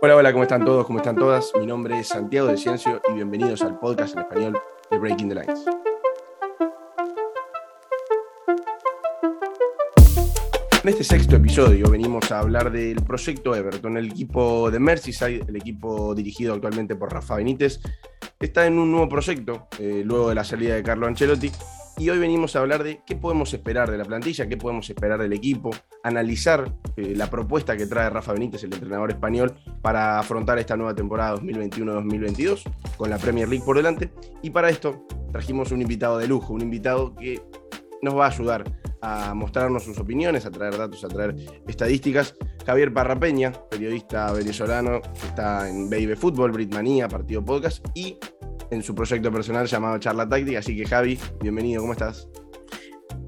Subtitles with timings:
[0.00, 0.86] Hola, hola, ¿cómo están todos?
[0.86, 1.50] ¿Cómo están todas?
[1.58, 4.60] Mi nombre es Santiago de Ciencio y bienvenidos al podcast en español
[4.92, 5.64] de Breaking the Lines.
[10.84, 15.56] En este sexto episodio venimos a hablar del proyecto Everton, el equipo de Merseyside, el
[15.56, 17.80] equipo dirigido actualmente por Rafa Benítez,
[18.38, 21.50] está en un nuevo proyecto eh, luego de la salida de Carlo Ancelotti
[21.98, 25.20] y hoy venimos a hablar de qué podemos esperar de la plantilla, qué podemos esperar
[25.20, 25.70] del equipo,
[26.04, 30.94] analizar eh, la propuesta que trae Rafa Benítez, el entrenador español, para afrontar esta nueva
[30.94, 32.62] temporada 2021-2022
[32.96, 34.12] con la Premier League por delante.
[34.42, 37.42] Y para esto trajimos un invitado de lujo, un invitado que
[38.00, 38.64] nos va a ayudar
[39.02, 41.34] a mostrarnos sus opiniones, a traer datos, a traer
[41.66, 42.34] estadísticas.
[42.64, 48.18] Javier Parrapeña, periodista venezolano, está en Baby Fútbol, Britmanía, Partido Podcast y
[48.70, 50.58] en su proyecto personal llamado Charla Táctica.
[50.58, 52.28] Así que Javi, bienvenido, ¿cómo estás?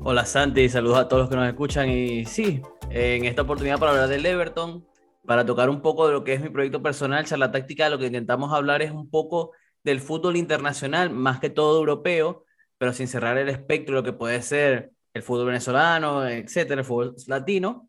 [0.02, 3.92] Hola Santi, saludos a todos los que nos escuchan y sí, en esta oportunidad para
[3.92, 4.86] hablar del Everton,
[5.26, 8.06] para tocar un poco de lo que es mi proyecto personal, Charla Táctica, lo que
[8.06, 9.52] intentamos hablar es un poco
[9.84, 12.44] del fútbol internacional, más que todo europeo,
[12.78, 16.86] pero sin cerrar el espectro de lo que puede ser el fútbol venezolano, etcétera, el
[16.86, 17.88] fútbol latino.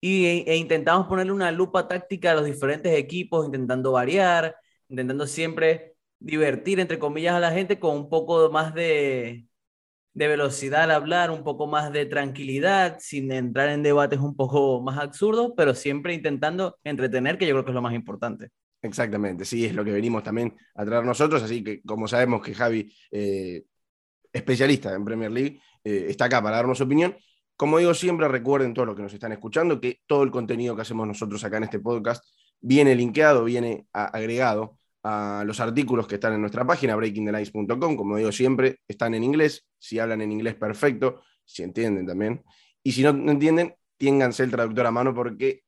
[0.00, 4.56] Y, e, intentamos ponerle una lupa táctica a los diferentes equipos, intentando variar,
[4.88, 9.46] intentando siempre divertir, entre comillas, a la gente con un poco más de,
[10.14, 14.82] de velocidad al hablar, un poco más de tranquilidad, sin entrar en debates un poco
[14.82, 18.50] más absurdos, pero siempre intentando entretener, que yo creo que es lo más importante.
[18.82, 22.54] Exactamente, sí, es lo que venimos también a traer nosotros, así que como sabemos que
[22.54, 23.62] Javi, eh,
[24.32, 27.16] especialista en Premier League, eh, está acá para darnos opinión.
[27.56, 30.82] Como digo siempre, recuerden todos los que nos están escuchando que todo el contenido que
[30.82, 32.24] hacemos nosotros acá en este podcast
[32.60, 37.96] viene linkeado, viene agregado a los artículos que están en nuestra página, breakingthelines.com.
[37.96, 39.66] Como digo siempre, están en inglés.
[39.78, 41.22] Si hablan en inglés, perfecto.
[41.44, 42.42] Si entienden también.
[42.82, 45.62] Y si no entienden, ténganse el traductor a mano porque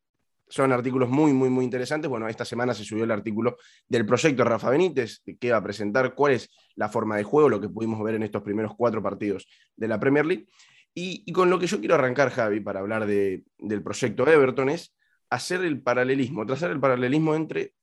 [0.50, 2.10] son artículos muy, muy, muy interesantes.
[2.10, 3.56] Bueno, esta semana se subió el artículo
[3.88, 7.60] del proyecto Rafa Benítez, que va a presentar cuál es la forma de juego, lo
[7.60, 10.46] que pudimos ver en estos primeros cuatro partidos de la Premier League.
[10.92, 14.92] Y, con lo que yo quiero arrancar, Javi, para hablar del proyecto Everton, es
[15.30, 17.74] hacer el paralelismo, trazar el paralelismo entre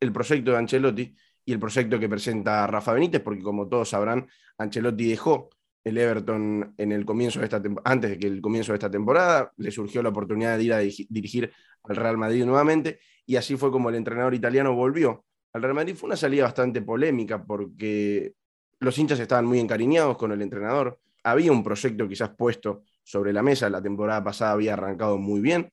[0.00, 1.14] el proyecto de Ancelotti
[1.44, 4.28] y el proyecto que presenta Rafa Benítez, porque como todos sabrán,
[4.58, 5.50] Ancelotti dejó
[5.84, 9.52] el Everton en el comienzo de esta antes de que el comienzo de esta temporada,
[9.56, 11.50] le surgió la oportunidad de ir a dirigir
[11.84, 15.94] al Real Madrid nuevamente, y así fue como el entrenador italiano volvió al Real Madrid.
[15.94, 18.34] Fue una salida bastante polémica porque
[18.80, 20.98] los hinchas estaban muy encariñados con el entrenador.
[21.24, 25.70] Había un proyecto quizás puesto sobre la mesa, la temporada pasada había arrancado muy bien,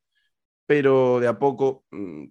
[0.65, 2.25] pero de a poco mm,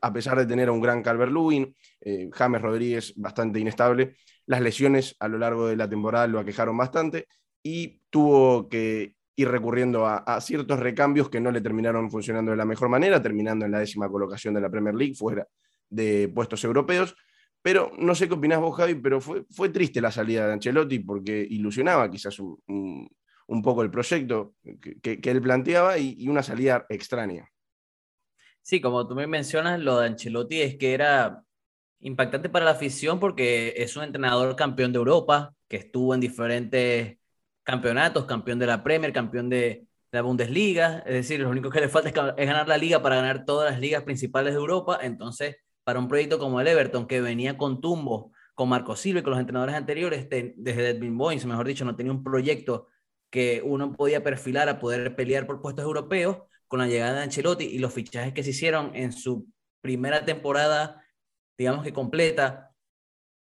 [0.00, 4.60] a pesar de tener a un gran Calvert Lewin, eh, James Rodríguez bastante inestable, las
[4.60, 7.26] lesiones a lo largo de la temporada lo aquejaron bastante
[7.62, 12.64] y tuvo que ir recurriendo a, ciertos recambios que no le terminaron funcionando de la
[12.64, 15.46] mejor manera, terminando en la décima colocación de la Premier League, fuera
[15.90, 17.14] de puestos europeos.
[17.60, 21.00] Pero no sé qué opinás vos, Javi, pero fue, fue triste la salida de Ancelotti
[21.00, 23.10] porque ilusionaba quizás un,
[23.62, 24.54] poco el proyecto
[25.02, 27.50] que, él planteaba y una salida extraña.
[28.66, 31.44] Sí, como tú me mencionas, lo de Ancelotti es que era
[32.00, 37.16] impactante para la afición porque es un entrenador campeón de Europa, que estuvo en diferentes
[37.62, 41.88] campeonatos, campeón de la Premier, campeón de la Bundesliga, es decir, lo único que le
[41.88, 46.00] falta es, ganar la liga para ganar todas las ligas principales de Europa, entonces para
[46.00, 49.40] un proyecto como el Everton, que venía con Tumbo, con Marco Silva y con los
[49.40, 52.88] entrenadores anteriores, desde Edwin Boynes, mejor dicho, no tenía un proyecto
[53.30, 56.38] que uno podía perfilar a poder pelear por puestos europeos,
[56.68, 59.46] con la llegada de Ancelotti y los fichajes que se hicieron en su
[59.80, 61.04] primera temporada,
[61.58, 62.72] digamos que completa,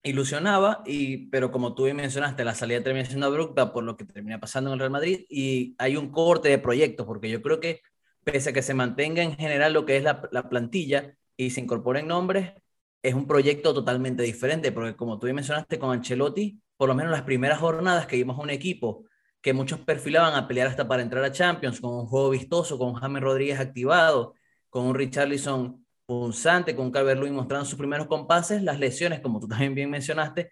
[0.04, 4.40] ilusionaba, y, pero como tú mencionaste, la salida termina siendo abrupta por lo que termina
[4.40, 7.82] pasando en el Real Madrid y hay un corte de proyectos, porque yo creo que
[8.24, 11.62] pese a que se mantenga en general lo que es la, la plantilla y se
[11.62, 12.54] incorporen nombres,
[13.02, 17.24] es un proyecto totalmente diferente, porque como tú mencionaste con Ancelotti, por lo menos las
[17.24, 19.06] primeras jornadas que vimos un equipo
[19.46, 22.96] que muchos perfilaban a pelear hasta para entrar a Champions, con un juego vistoso, con
[22.96, 24.34] James Rodríguez activado,
[24.72, 29.48] con un Richarlison punzante, con Calvert Lewin mostrando sus primeros compases, las lesiones, como tú
[29.48, 30.52] también bien mencionaste,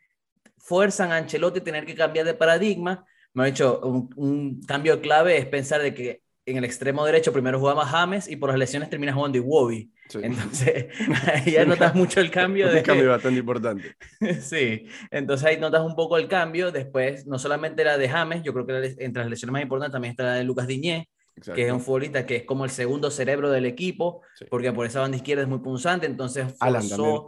[0.59, 3.03] fuerzan a Ancelotti a tener que cambiar de paradigma.
[3.33, 7.59] Me ha dicho, un, cambio clave es pensar de que en el extremo derecho primero
[7.59, 9.91] jugaba James y por las lesiones termina jugando Iwobi.
[10.13, 10.87] Entonces,
[11.33, 12.67] ahí ya notas mucho el cambio.
[12.71, 12.79] De...
[12.79, 13.95] Un cambio bastante importante.
[14.41, 16.71] sí, entonces ahí notas un poco el cambio.
[16.71, 20.11] Después, no solamente la de James, yo creo que entre las lesiones más importantes también
[20.11, 21.09] está la de Lucas Diñé,
[21.55, 24.99] que es un futbolista que es como el segundo cerebro del equipo, porque por esa
[24.99, 27.21] banda izquierda es muy punzante, entonces forzó, Alan también.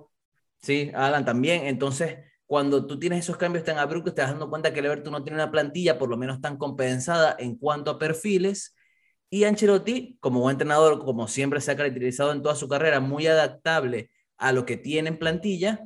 [0.61, 1.65] Sí, Alan también.
[1.67, 5.13] Entonces, cuando tú tienes esos cambios tan abruptos, te das dando cuenta que el Everton
[5.13, 8.74] no tiene una plantilla por lo menos tan compensada en cuanto a perfiles
[9.35, 13.27] y Ancelotti, como buen entrenador, como siempre se ha caracterizado en toda su carrera, muy
[13.27, 15.81] adaptable a lo que tiene en plantilla,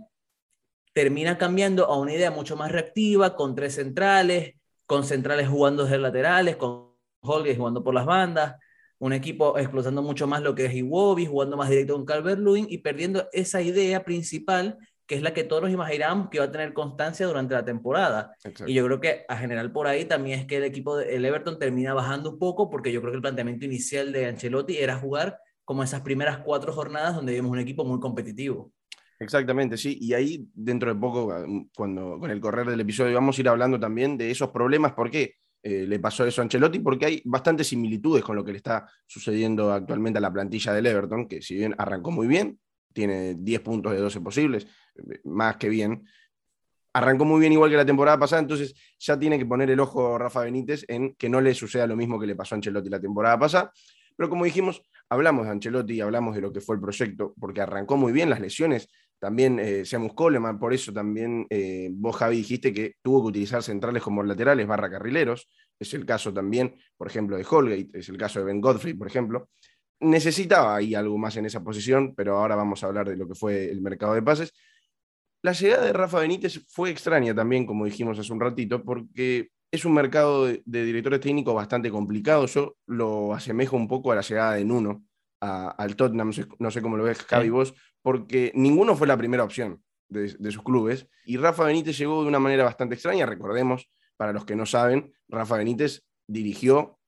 [0.94, 4.54] termina cambiando a una idea mucho más reactiva, con tres centrales,
[4.86, 8.56] con centrales jugando desde laterales, con Holgate jugando por las bandas,
[9.00, 12.78] un equipo explotando mucho más lo que es Iwobi, jugando más directo con Calvert-Lewin y
[12.78, 14.78] perdiendo esa idea principal
[15.10, 18.36] que es la que todos nos imaginábamos que iba a tener constancia durante la temporada.
[18.68, 21.58] Y yo creo que a general por ahí también es que el equipo del Everton
[21.58, 25.40] termina bajando un poco porque yo creo que el planteamiento inicial de Ancelotti era jugar
[25.66, 28.72] como esas primeras cuatro jornadas donde vimos un equipo muy competitivo.
[29.18, 29.98] Exactamente, sí.
[30.00, 31.44] Y ahí dentro de poco,
[31.76, 35.10] cuando con el correr del episodio, vamos a ir hablando también de esos problemas, por
[35.10, 38.58] qué eh, le pasó eso a Ancelotti, porque hay bastantes similitudes con lo que le
[38.58, 42.60] está sucediendo actualmente a la plantilla del Everton, que si bien arrancó muy bien,
[42.94, 44.68] tiene 10 puntos de 12 posibles,
[45.24, 46.06] más que bien.
[46.94, 50.18] Arrancó muy bien igual que la temporada pasada, entonces ya tiene que poner el ojo
[50.18, 53.00] Rafa Benítez en que no le suceda lo mismo que le pasó a Ancelotti la
[53.00, 53.72] temporada pasada.
[54.18, 57.96] Pero como dijimos, hablamos de Ancelotti, hablamos de lo que fue el proyecto, porque arrancó
[57.96, 58.90] muy bien las lesiones.
[59.20, 63.62] También eh, Seamus Coleman, por eso también eh, vos, Javi, dijiste que tuvo que utilizar
[63.62, 65.50] centrales como laterales barra carrileros.
[65.78, 69.08] Es el caso también, por ejemplo, de Holgate, es el caso de Ben Godfrey, por
[69.08, 69.50] ejemplo
[70.00, 73.36] necesitaba ahí algo más en esa posición, pero ahora vamos a hablar de lo que
[73.36, 74.54] fue el mercado de pases.
[75.42, 79.86] La llegada de Rafa Benítez fue extraña también, como dijimos hace un ratito, porque es
[79.86, 82.46] un mercado de, directores técnicos bastante complicado.
[82.48, 85.04] Yo lo asemejo un poco a la llegada de Nuno
[85.42, 89.82] al Tottenham, no sé, cómo lo ves, Javi, vos, porque ninguno fue la primera opción
[90.10, 91.08] de, de sus clubes.
[91.26, 93.26] Y Rafa Benítez llegó de una manera bastante extraña.
[93.26, 96.99] Recordemos, para los que no saben, Rafa Benítez dirigió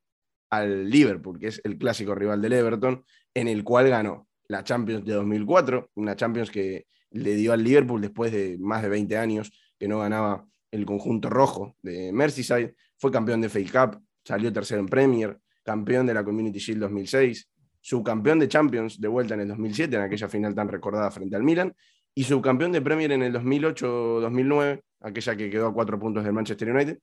[0.51, 3.03] al Liverpool, que es el clásico rival del Everton,
[3.33, 8.01] en el cual ganó la Champions de 2004, una Champions que le dio al Liverpool
[8.01, 13.11] después de más de 20 años que no ganaba el conjunto rojo de Merseyside, fue
[13.11, 17.49] campeón de FA Cup, salió tercero en Premier, campeón de la Community Shield 2006,
[17.79, 21.43] subcampeón de Champions de vuelta en el 2007, en aquella final tan recordada frente al
[21.43, 21.73] Milan,
[22.13, 26.69] y subcampeón de Premier en el 2008-2009, aquella que quedó a cuatro puntos del Manchester
[26.69, 26.99] United,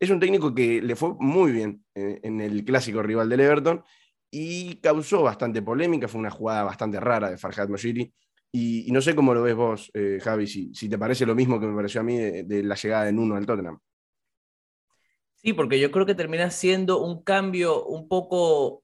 [0.00, 3.84] es un técnico que le fue muy bien eh, en el clásico rival del Everton
[4.30, 8.12] y causó bastante polémica, fue una jugada bastante rara de Farhad Moshiri.
[8.50, 11.60] Y, no sé cómo lo ves vos, eh, Javi, si, si, te parece lo mismo
[11.60, 13.78] que me pareció a mí de, la llegada de Nuno al Tottenham.
[15.34, 18.82] Sí, porque yo creo que termina siendo un cambio un poco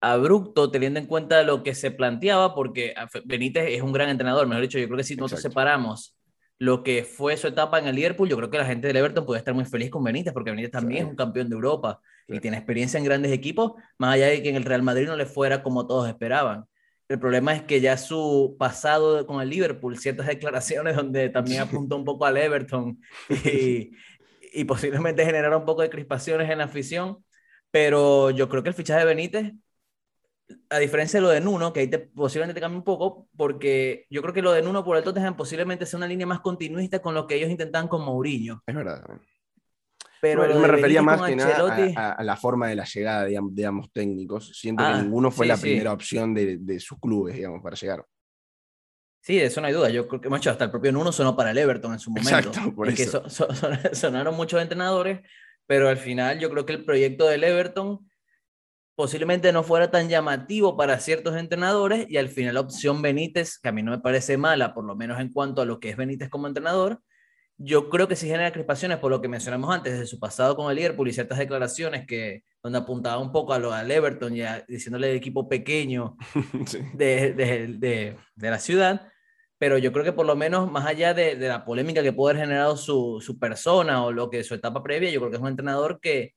[0.00, 2.94] abrupto, teniendo en cuenta lo que se planteaba, porque
[3.24, 6.16] Benítez es un gran entrenador, mejor dicho, yo creo que si nosotros separamos
[6.58, 9.26] lo que fue su etapa en el Liverpool, yo creo que la gente del Everton
[9.26, 12.40] puede estar muy feliz con Benítez, porque Benítez también es un campeón de Europa y
[12.40, 15.26] tiene experiencia en grandes equipos, más allá de que en el Real Madrid no le
[15.26, 16.64] fuera como todos esperaban.
[17.08, 21.96] El problema es que ya su pasado con el Liverpool, ciertas declaraciones donde también apuntó
[21.96, 22.98] un poco al Everton
[23.44, 23.90] y,
[24.52, 27.24] y posiblemente generaron un poco de crispaciones en la afición,
[27.70, 29.52] pero yo creo que el fichaje de Benítez
[30.70, 34.06] a diferencia de lo de Nuno, que ahí te, posiblemente te cambia un poco, porque
[34.10, 37.00] yo creo que lo de Nuno por el Tottenham posiblemente sea una línea más continuista
[37.00, 38.62] con lo que ellos intentaban con Mourinho.
[38.66, 39.04] Es verdad.
[40.20, 44.56] Pero me refería más que nada a, la forma de la llegada de, ambos técnicos.
[44.58, 48.06] Siento que ah, ninguno fue la primera opción de, de, sus clubes, digamos, para llegar.
[49.20, 49.90] Sí, de eso no hay duda.
[49.90, 52.36] Yo creo que, macho, hasta el propio Nuno sonó para el Everton en su momento.
[52.36, 53.24] Exacto, por eso.
[53.92, 55.20] sonaron muchos entrenadores,
[55.66, 58.06] pero al final yo creo que el proyecto del Everton
[58.94, 63.68] posiblemente no fuera tan llamativo para ciertos entrenadores y al final la opción Benítez, que
[63.68, 65.96] a mí no me parece mala, por lo menos en cuanto a lo que es
[65.96, 67.00] Benítez como entrenador,
[67.56, 70.70] yo creo que sí genera crispaciones por lo que mencionamos antes, de su pasado con
[70.70, 74.64] el Liverpool y ciertas declaraciones que donde apuntaba un poco a lo al Everton, ya
[74.66, 76.16] diciéndole el equipo pequeño
[76.94, 79.08] de, de, de, de, la ciudad,
[79.58, 82.46] pero yo creo que por lo menos más allá de, la polémica que puede haber
[82.46, 85.48] generado su, su persona o lo que su etapa previa, yo creo que es un
[85.48, 86.34] entrenador que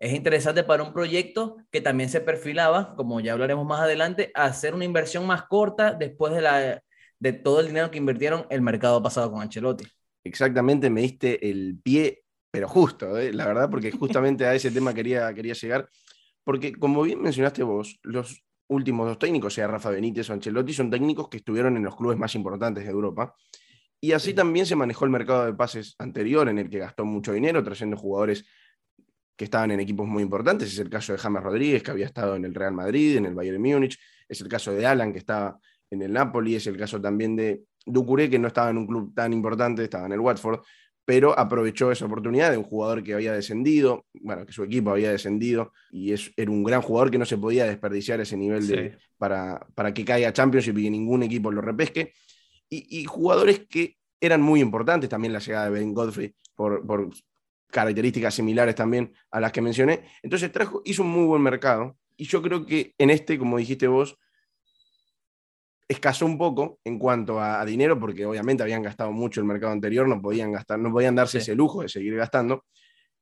[0.00, 4.46] es interesante para un proyecto que también se perfilaba, como ya hablaremos más adelante, a
[4.46, 6.82] hacer una inversión más corta después de, la,
[7.18, 9.84] de todo el dinero que invirtieron el mercado pasado con Ancelotti.
[10.24, 13.30] Exactamente, me diste el pie, pero justo, ¿eh?
[13.34, 15.86] la verdad, porque justamente a ese tema quería, quería llegar,
[16.44, 20.90] porque como bien mencionaste vos, los últimos dos técnicos, sea Rafa Benítez o Ancelotti, son
[20.90, 23.34] técnicos que estuvieron en los clubes más importantes de Europa.
[24.00, 27.34] Y así también se manejó el mercado de pases anterior, en el que gastó mucho
[27.34, 28.46] dinero trayendo jugadores
[29.40, 30.70] que estaban en equipos muy importantes.
[30.70, 33.32] Es el caso de James Rodríguez, que había estado en el Real Madrid, en el
[33.32, 33.98] Bayern Múnich.
[34.28, 36.56] Es el caso de Alan, que estaba en el Napoli.
[36.56, 40.04] Es el caso también de Ducuré, que no estaba en un club tan importante, estaba
[40.04, 40.60] en el Watford,
[41.06, 45.10] pero aprovechó esa oportunidad de un jugador que había descendido, bueno, que su equipo había
[45.10, 48.98] descendido, y es, era un gran jugador que no se podía desperdiciar ese nivel de,
[49.16, 52.12] para, para que caiga Championship y que ningún equipo lo repesque.
[52.68, 57.08] Y, jugadores que eran muy importantes, también la llegada de Ben Godfrey por, por
[57.70, 60.04] características similares también a las que mencioné.
[60.22, 63.86] Entonces trajo, hizo un muy buen mercado y yo creo que en este, como dijiste
[63.86, 64.18] vos,
[65.90, 70.06] escasó un poco en cuanto a, dinero, porque obviamente habían gastado mucho el mercado anterior,
[70.06, 72.64] no podían gastar, no podían darse ese lujo de seguir gastando.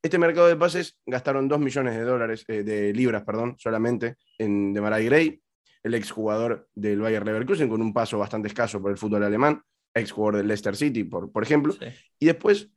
[0.03, 4.75] Este mercado de pases gastaron 2 millones de dólares, eh, de libras, perdón, solamente en
[4.75, 5.41] Demarai Gray,
[5.83, 9.63] el exjugador del Bayer Leverkusen, con un paso bastante escaso por el fútbol alemán,
[9.95, 11.75] exjugador del Leicester City, por, por ejemplo.
[12.19, 12.69] Y después,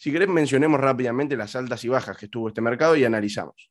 [0.00, 3.70] si querés, mencionemos rápidamente las altas y bajas que estuvo este mercado y analizamos.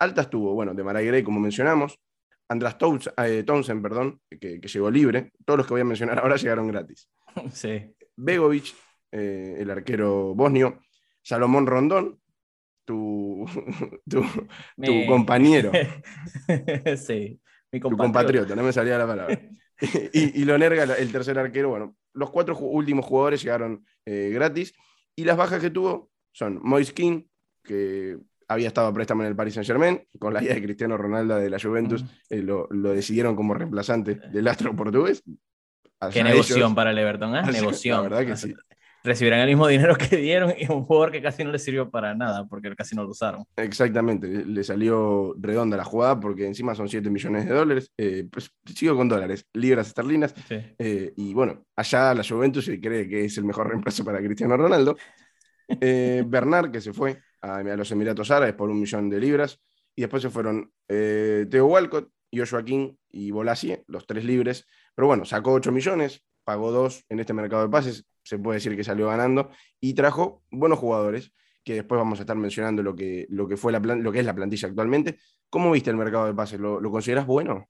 [0.00, 2.00] Altas tuvo, bueno, Demarai Gray, como mencionamos,
[2.48, 2.76] András
[3.18, 5.30] eh, Townsend, perdón, que, llegó libre.
[5.44, 7.08] Todos los que voy a mencionar ahora llegaron gratis.
[7.52, 7.94] Sí.
[8.16, 8.74] Begovic,
[9.12, 10.80] eh, el arquero bosnio.
[11.22, 12.18] Salomón Rondón,
[12.84, 13.46] tu,
[14.10, 15.70] tu, compañero.
[16.96, 17.90] sí, mi compatriota.
[17.90, 19.40] Tu compatriota, no me salía la palabra.
[20.12, 21.68] y, y Lonerga, el tercer arquero.
[21.68, 24.74] Bueno, los cuatro últimos jugadores llegaron eh, gratis.
[25.18, 27.24] Y las bajas que tuvo son Moise King,
[27.64, 30.96] que había estado a préstamo en el Paris Saint Germain, con la idea de Cristiano
[30.96, 35.24] Ronaldo de la Juventus, eh, lo, decidieron como reemplazante del astro portugués.
[36.12, 37.42] Qué negoción para el Everton, ¿eh?
[37.52, 37.96] Negoción.
[37.96, 38.54] La verdad que sí.
[39.08, 42.14] Recibirán el mismo dinero que dieron y un jugador que casi no le sirvió para
[42.14, 43.42] nada, porque casi no lo usaron.
[43.56, 47.90] Exactamente, le salió redonda la jugada porque encima son 7 millones de dólares.
[47.96, 50.34] Eh, pues sigo con dólares, libras esterlinas.
[50.50, 54.56] Eh, y bueno, allá la Juventus se cree que es el mejor reemplazo para Cristiano
[54.56, 54.96] Ronaldo.
[56.26, 59.60] Bernard, que se fue a, los Emiratos Árabes por un millón de libras.
[59.96, 64.66] Y después se fueron eh, Teo Walcott, Joshua King y Bolasie, los tres libres.
[64.94, 68.76] Pero bueno, sacó 8 millones, pagó 2 en este mercado de pases, se puede decir
[68.76, 71.32] que salió ganando y trajo buenos jugadores
[71.64, 74.26] que después vamos a estar mencionando lo que, lo que, fue la lo que es
[74.26, 75.18] la plantilla actualmente.
[75.48, 76.60] ¿Cómo viste el mercado de pases?
[76.60, 77.68] ¿Lo, ¿Lo, consideras bueno?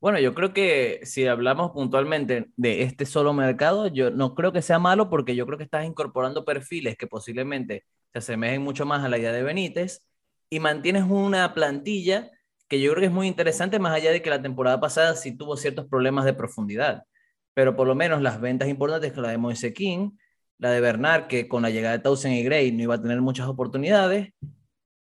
[0.00, 4.62] Bueno, yo creo que si hablamos puntualmente de este solo mercado, yo no creo que
[4.62, 9.04] sea malo porque yo creo que estás incorporando perfiles que posiblemente se asemejen mucho más
[9.04, 10.04] a la idea de Benítez
[10.50, 12.30] y mantienes una plantilla
[12.68, 15.36] que yo creo que es muy interesante más allá de que la temporada pasada sí
[15.36, 17.04] tuvo ciertos problemas de profundidad,
[17.54, 20.10] pero por lo menos las ventas importantes que la de Moise King,
[20.58, 23.20] la de Bernard, que con la llegada de Townsend y Gray no iba a tener
[23.20, 24.30] muchas oportunidades,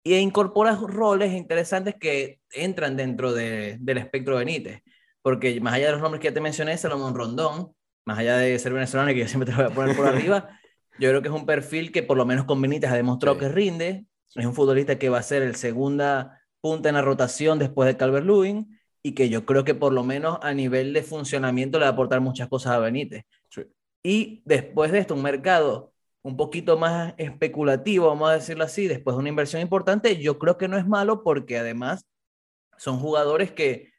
[0.04, 4.82] y incorporas roles interesantes que entran dentro del espectro Benítez
[5.24, 7.72] porque más allá de los nombres que ya te mencioné, Salomón Rondón,
[8.06, 10.60] más allá de ser venezolano que yo siempre te voy a poner por arriba,
[11.00, 13.50] yo creo que es un perfil que por lo menos con Benítez ha demostrado que
[13.50, 14.06] rinde.
[14.36, 17.98] Es un futbolista que va a ser el segunda punta en la rotación después de
[17.98, 21.84] Calvert Lewin y que yo creo que por lo menos a nivel de funcionamiento le
[21.84, 23.26] va a aportar muchas cosas a Benítez.
[24.02, 25.94] Y después de esto, un mercado
[26.24, 30.58] un poquito más especulativo, vamos a decirlo así, después de una inversión importante, yo creo
[30.58, 32.06] que no es malo porque además
[32.78, 33.92] son jugadores que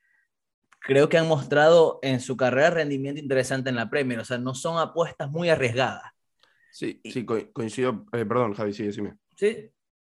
[0.81, 4.21] creo que han mostrado en su carrera rendimiento interesante en la Premier.
[4.21, 6.13] O sea, no son apuestas muy arriesgadas.
[6.71, 8.07] Sí, sí, coincido.
[8.13, 9.15] Eh, perdón, Javi, sí, decime.
[9.37, 9.71] Sí.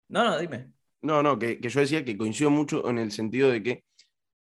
[0.09, 0.71] No, no, dime.
[1.03, 3.85] No, no, que, yo decía que coincido mucho en el sentido de que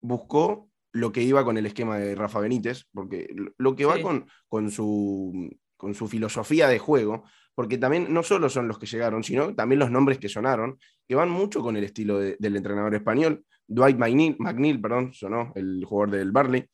[0.05, 4.27] buscó lo que iba con el esquema de Rafa Benítez, porque lo que va con,
[4.47, 9.23] con, su, con su filosofía de juego, porque también no solo son los que llegaron,
[9.23, 13.45] sino también los nombres que sonaron, que van mucho con el estilo del entrenador español.
[13.67, 16.65] Dwight McNeil, perdón, sonó, el jugador del Barley.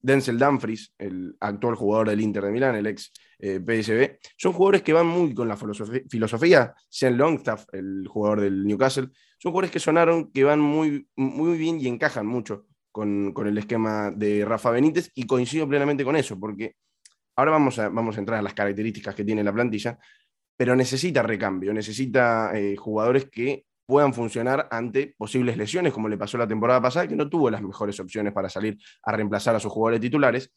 [0.00, 4.92] Denzel Dumfries, el actual jugador del Inter de Milán, el ex eh, son jugadores que
[4.92, 6.74] van muy con la filosofía.
[6.88, 11.80] Sean Longstaff, el jugador del Newcastle, son jugadores que sonaron, que van muy, muy bien
[11.80, 12.66] y encajan mucho
[12.96, 16.76] con, el esquema de Rafa Benítez y coincido plenamente con eso, porque
[17.36, 19.98] ahora vamos a, vamos a entrar a las características que tiene la plantilla,
[20.56, 26.38] pero necesita recambio, necesita eh, jugadores que puedan funcionar ante posibles lesiones, como le pasó
[26.38, 29.70] la temporada pasada, que no tuvo las mejores opciones para salir a reemplazar a sus
[29.70, 30.52] jugadores titulares.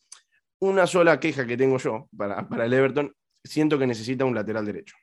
[0.59, 3.13] Una sola queja que tengo yo para, para el Everton,
[3.43, 4.95] siento que necesita un lateral derecho.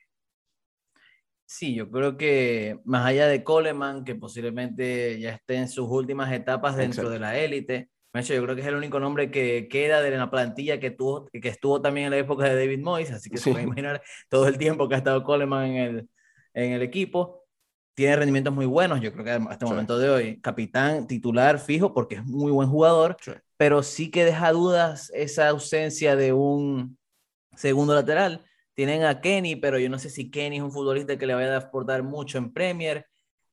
[1.46, 6.32] Sí, yo creo que más allá de Coleman, que posiblemente ya esté en sus últimas
[6.32, 7.90] etapas dentro de la élite,
[8.22, 11.48] yo creo que es el único nombre que queda de la plantilla que, tuvo, que
[11.48, 14.58] estuvo también en la época de David Moyes, así que se puede imaginar todo el
[14.58, 16.08] tiempo que ha estado Coleman en el,
[16.54, 17.44] en el equipo.
[17.94, 21.94] Tiene rendimientos muy buenos, yo creo que hasta el momento de hoy, capitán titular fijo
[21.94, 23.16] porque es muy buen jugador,
[23.56, 26.98] pero sí que deja dudas esa ausencia de un
[27.56, 28.44] segundo lateral.
[28.74, 31.54] Tienen a Kenny, pero yo no sé si Kenny es un futbolista que le vaya
[31.54, 33.06] a aportar mucho en Premier.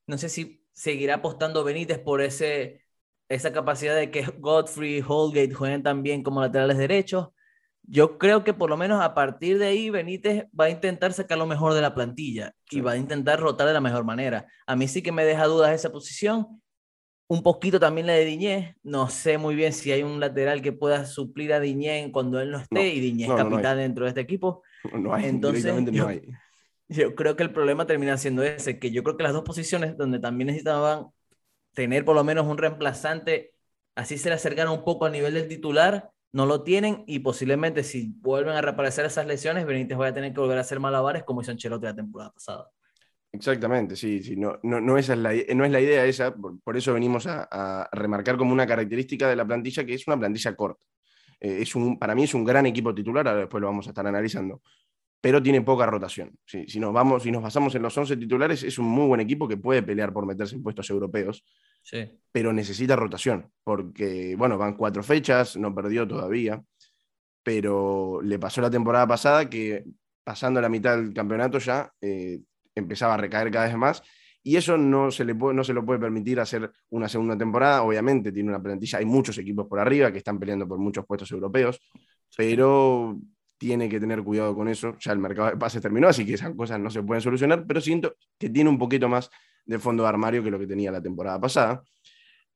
[0.08, 2.84] No sé si seguirá apostando Benítez por ese,
[3.30, 7.30] esa capacidad de que Godfrey, Holgate jueguen también como laterales derechos
[7.86, 11.38] yo creo que por lo menos a partir de ahí Benítez va a intentar sacar
[11.38, 14.48] lo mejor de la plantilla y va a intentar rotar de la mejor manera.
[14.66, 16.62] A mí sí que me deja dudas esa posición.
[17.28, 18.76] Un poquito también la de Diñé.
[18.84, 22.52] No sé muy bien si hay un lateral que pueda suplir a Diñé cuando él
[22.52, 24.62] no esté y Diñé es capitán dentro de este equipo.
[24.94, 26.28] No hay, Entonces, no hay.
[26.90, 29.96] Yo creo que el problema termina siendo ese, que yo creo que las dos posiciones
[29.96, 31.08] donde también necesitaban
[31.74, 33.54] tener por lo menos un reemplazante
[33.96, 37.84] así se le acercaron un poco al nivel del titular, no lo tienen y posiblemente
[37.84, 41.24] si vuelven a reaparecer esas lesiones, Benítez va a tener que volver a hacer malabares
[41.24, 42.70] como hizo Ancelotti la temporada pasada.
[43.34, 46.94] Exactamente, sí, sí no, no, esa es la, no es la idea esa, por, eso
[46.94, 50.86] venimos a, remarcar como una característica de la plantilla que es una plantilla corta.
[51.40, 53.90] Eh, es un, para mí es un gran equipo titular, ahora después lo vamos a
[53.90, 54.62] estar analizando,
[55.20, 56.38] pero tiene poca rotación.
[56.46, 59.48] Si, nos vamos, si nos basamos en los 11 titulares, es un muy buen equipo
[59.48, 61.44] que puede pelear por meterse en puestos europeos,
[61.82, 62.08] sí.
[62.32, 66.64] pero necesita rotación, porque, bueno, van cuatro fechas, no perdió todavía,
[67.42, 69.86] pero le pasó la temporada pasada que
[70.24, 72.40] pasando la mitad del campeonato ya eh,
[72.76, 74.04] empezaba a recaer cada vez más.
[74.46, 77.84] Y eso no se, le puede, no se lo puede permitir hacer una segunda temporada.
[77.84, 81.32] Obviamente tiene una plantilla, hay muchos equipos por arriba que están peleando por muchos puestos
[81.32, 81.80] europeos,
[82.36, 83.18] pero
[83.58, 84.98] tiene que tener cuidado con eso.
[85.00, 87.80] Ya el mercado de pases terminó, así que esas cosas no se pueden solucionar, pero
[87.80, 89.30] siento que tiene un poquito más
[89.66, 91.82] de fondo de armario que lo que tenía la temporada pasada.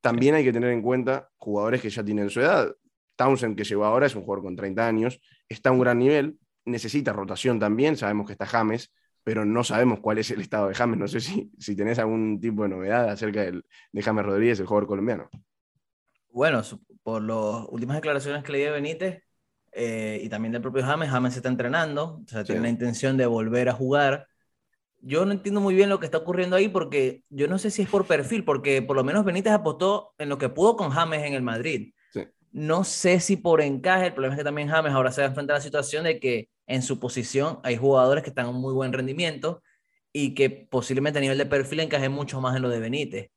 [0.01, 2.75] También hay que tener en cuenta jugadores que ya tienen su edad.
[3.15, 5.19] Townsend, que llegó ahora, es un jugador con 30 años,
[5.49, 7.97] está a un gran nivel, necesita rotación también.
[7.97, 8.91] Sabemos que está James,
[9.27, 10.97] pero no sabemos cuál es el estado de James.
[10.97, 14.65] No sé si, si tenés algún tipo de novedad acerca del, de James Rodríguez, el
[14.65, 15.29] jugador colombiano.
[16.29, 16.61] Bueno,
[17.03, 19.23] por las últimas declaraciones que leí de Benítez
[19.73, 23.17] eh, y también del propio James, James se está entrenando, o sea, tiene la intención
[23.17, 24.29] de volver a jugar.
[25.01, 27.81] Yo no entiendo muy bien lo que está ocurriendo ahí porque yo no sé si
[27.81, 31.25] es por perfil, porque por lo menos Benítez apostó en lo que pudo con James
[31.25, 31.91] en el Madrid.
[32.57, 35.29] No sé si por encaje, el problema es que también James ahora se va a
[35.29, 38.73] enfrentar a la situación de que en su posición hay jugadores que están en muy
[38.73, 39.61] buen rendimiento
[40.11, 43.29] y que posiblemente a nivel de perfil encaje mucho más en lo de Benítez.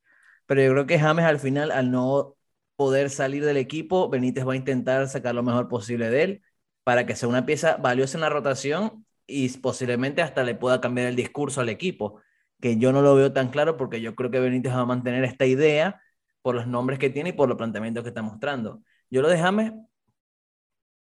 [0.47, 2.37] Pero yo creo que James al final, al no
[2.77, 6.43] poder salir del equipo, Benítez va a intentar sacar lo mejor posible de él
[6.83, 11.09] para que sea una pieza valiosa en la rotación y posiblemente hasta le pueda cambiar
[11.09, 12.23] el discurso al equipo,
[12.61, 15.25] que yo no lo veo tan claro porque yo creo que Benítez va a mantener
[15.25, 16.01] esta idea
[16.43, 18.83] por los nombres que tiene y por los planteamientos que está mostrando.
[19.11, 19.73] Yo lo de James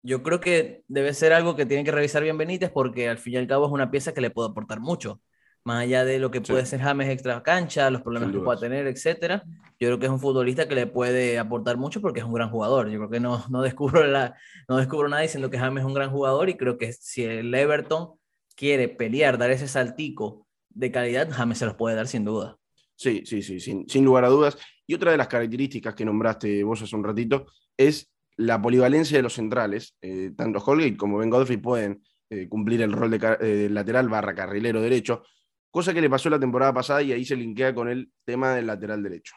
[0.08, 3.34] yo creo que debe ser algo que tiene que revisar bien Benítez porque al fin
[3.34, 5.22] y al cabo es una pieza que le puede aportar mucho.
[5.66, 8.88] Más allá de lo que puede ser James extra cancha, los problemas que pueda tener,
[8.88, 9.44] etcétera,
[9.78, 12.50] yo creo que es un futbolista que le puede aportar mucho porque es un gran
[12.50, 12.90] jugador.
[12.90, 14.38] Yo creo que no, no, descubro, la,
[14.70, 17.54] no descubro nada diciendo que James es un gran jugador y creo que si el
[17.54, 18.14] Everton
[18.56, 22.58] quiere pelear, dar ese saltico de calidad, James se los puede dar sin duda.
[22.96, 24.58] Sí, sí, sí, sin, sin lugar a dudas.
[24.88, 29.24] Y otra de las características que nombraste vos hace un ratito es la polivalencia de
[29.24, 33.70] los centrales, eh, tanto Holgate como Ben Godfrey pueden eh, cumplir el rol de eh,
[33.70, 35.24] lateral barra carrilero derecho,
[35.72, 38.68] cosa que le pasó la temporada pasada y ahí se linkea con el tema del
[38.68, 39.36] lateral derecho.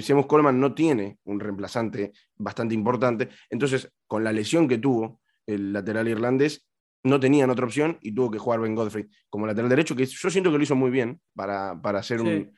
[0.00, 5.72] Seamus Coleman no tiene un reemplazante bastante importante, entonces con la lesión que tuvo el
[5.74, 6.66] lateral irlandés,
[7.02, 10.30] no tenían otra opción y tuvo que jugar Ben Godfrey como lateral derecho, que yo
[10.30, 12.50] siento que lo hizo muy bien para, para hacer un,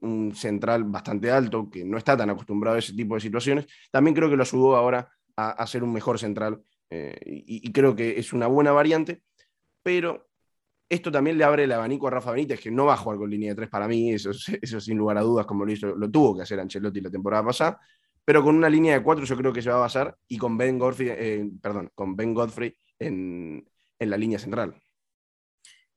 [0.00, 4.14] un central bastante alto, que no está tan acostumbrado a ese tipo de situaciones, también
[4.14, 8.32] creo que lo ayudó ahora a, ser un mejor central eh, y, creo que es
[8.32, 9.22] una buena variante,
[9.82, 10.28] pero
[10.88, 13.30] esto también le abre el abanico a Rafa Benítez, que no va a jugar con
[13.30, 14.30] línea de tres para mí, eso,
[14.62, 17.44] eso sin lugar a dudas, como lo, hizo, lo tuvo que hacer Ancelotti la temporada
[17.44, 17.80] pasada,
[18.24, 20.56] pero con una línea de cuatro yo creo que se va a basar y con
[20.56, 23.68] Ben Godfrey, eh, perdón, con Ben Godfrey en,
[23.98, 24.74] en la línea central.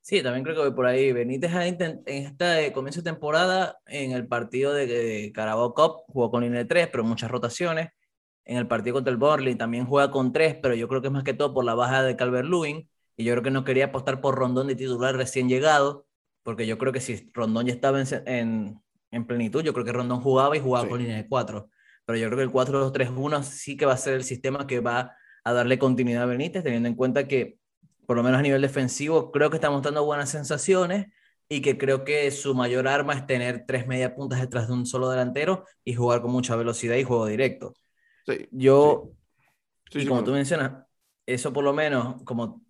[0.08, 1.12] Sí, también creo que voy por ahí.
[1.12, 6.60] Benítez en este comienzo de temporada, en el partido de, Carabao Cup, jugó con línea
[6.60, 7.90] de tres, pero muchas rotaciones.
[8.46, 11.14] En el partido contra el Burnley también juega con tres, pero yo creo que es
[11.14, 12.88] más que todo por la baja de Calvert-Lewin.
[13.18, 16.08] Y yo creo que no quería apostar por Rondón de titular recién llegado,
[16.42, 20.22] porque yo creo que si Rondón ya estaba en, en, plenitud, yo creo que Rondón
[20.22, 21.70] jugaba y jugaba con línea de cuatro.
[22.06, 25.18] Pero yo creo que el 4-2-3-1 sí que va a ser el sistema que va
[25.44, 27.57] a darle continuidad a Benítez, teniendo en cuenta que
[28.08, 31.08] por lo menos a nivel defensivo, creo que está mostrando buenas sensaciones
[31.50, 34.86] y que creo que su mayor arma es tener tres media puntas detrás de un
[34.86, 37.74] solo delantero y jugar con mucha velocidad y juego directo.
[38.50, 39.12] Yo,
[39.92, 40.86] y como tú mencionas,
[41.26, 42.62] eso por lo menos, como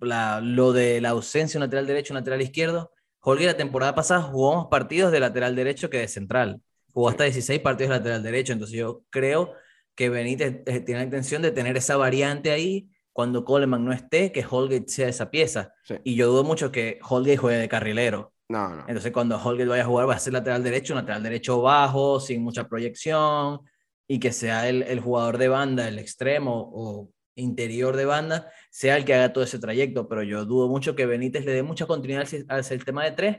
[0.00, 4.22] lo de la ausencia de un lateral derecho, un lateral izquierdo, Holger la temporada pasada
[4.22, 6.62] jugó más partidos de lateral derecho que de central.
[6.92, 9.52] Jugó hasta 16 partidos de lateral derecho, entonces yo creo
[9.94, 14.32] que Benítez eh, tiene la intención de tener esa variante ahí cuando Coleman no esté,
[14.32, 15.72] que Holgate sea esa pieza.
[16.02, 18.32] Y yo dudo mucho que Holgate juegue de carrilero.
[18.48, 18.80] No, no.
[18.88, 22.18] Entonces, cuando Holgate vaya a jugar, va a ser lateral derecho, un lateral derecho bajo,
[22.18, 23.60] sin mucha proyección,
[24.08, 28.96] y que sea el, el jugador de banda, el extremo o interior de banda, sea
[28.96, 30.08] el que haga todo ese trayecto.
[30.08, 33.36] Pero yo dudo mucho que Benítez le dé mucha continuidad al, al tema de tres,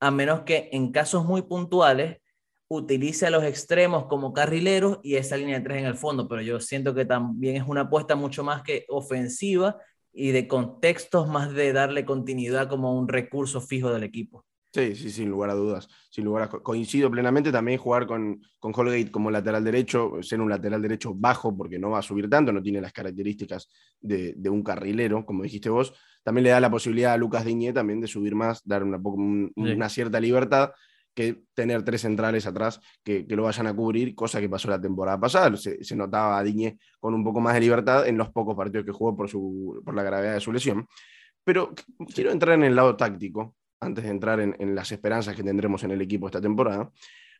[0.00, 2.18] a menos que en casos muy puntuales
[2.68, 6.42] utilice a los extremos como carrileros y esa línea de tres en el fondo, pero
[6.42, 9.78] yo siento que también es una apuesta mucho más que ofensiva
[10.12, 14.44] y de contextos más de darle continuidad como un recurso fijo del equipo.
[14.72, 15.88] Sí, sí, sin lugar a dudas.
[16.10, 16.48] Sin lugar a...
[16.48, 21.56] Coincido plenamente también jugar con, con Holgate como lateral derecho, ser un lateral derecho bajo
[21.56, 23.68] porque no va a subir tanto, no tiene las características
[24.00, 25.94] de, un carrilero, como dijiste vos.
[26.24, 29.00] También le da la posibilidad a Lucas Diñé también de subir más, dar una,
[29.54, 30.72] una cierta libertad
[31.14, 35.18] que tener tres centrales atrás que, lo vayan a cubrir, cosa que pasó la temporada
[35.18, 35.56] pasada.
[35.56, 38.92] Se, notaba a Diñé con un poco más de libertad en los pocos partidos que
[38.92, 40.86] jugó por, su, por la gravedad de su lesión.
[41.44, 41.74] Pero
[42.14, 45.92] quiero entrar en el lado táctico, antes de entrar en, las esperanzas que tendremos en
[45.92, 46.90] el equipo esta temporada,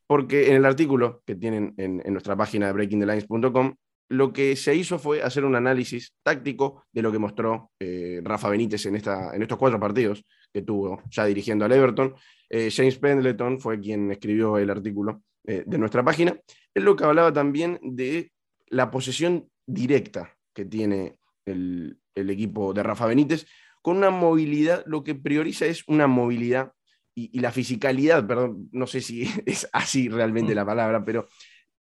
[0.06, 3.74] porque en el artículo que tienen en, nuestra página de breakingthelines.com,
[4.10, 8.50] lo que se hizo fue hacer un análisis táctico de lo que mostró eh, Rafa
[8.50, 10.22] Benítez en, esta, en estos cuatro partidos
[10.54, 12.14] que tuvo ya dirigiendo al Everton.
[12.48, 16.38] Eh, James Pendleton fue quien escribió el artículo eh, de nuestra página.
[16.72, 18.30] Es lo que hablaba también de
[18.68, 23.46] la posesión directa que tiene el, el equipo de Rafa Benítez,
[23.82, 26.72] con una movilidad, lo que prioriza es una movilidad
[27.16, 30.56] y, la fisicalidad, perdón, no sé si es así realmente mm.
[30.56, 31.28] la palabra, pero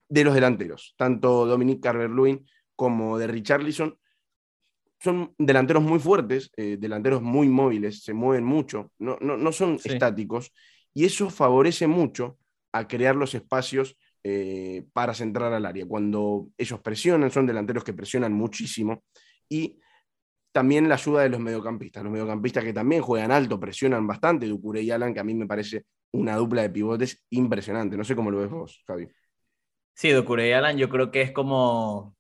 [0.08, 2.46] de los delanteros, tanto Dominic Carver-Lewin
[2.76, 3.98] como de Richarlison,
[5.02, 10.54] son delanteros muy fuertes, eh, delanteros muy móviles, se mueven mucho, no, no, son estáticos,
[10.94, 12.38] y eso favorece mucho
[12.72, 15.86] a crear los espacios eh, para centrar al área.
[15.88, 19.04] Cuando ellos presionan, son delanteros que presionan muchísimo
[19.50, 19.80] y
[20.52, 22.04] también la ayuda de los mediocampistas.
[22.04, 25.48] Los mediocampistas que también juegan alto, presionan bastante, Ducure y Alan, que a mí me
[25.48, 27.98] parece una dupla de pivotes impresionante.
[27.98, 29.08] No sé cómo lo ves vos, Javi.
[29.96, 32.16] Sí, Ducure y Alan yo creo que es como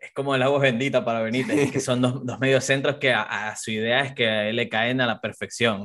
[0.00, 3.70] es como el agua bendita para Benítez, que son dos, dos mediocentros que a, su
[3.70, 5.84] idea es que le caen a la perfección.